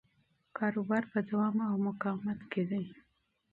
[0.57, 2.85] کاروبار په دوام او مقاومت کې دی.